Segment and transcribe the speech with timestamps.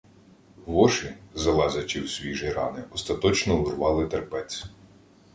[0.65, 4.63] Воші, залазячи в свіжі рани, остаточно урвали терпець.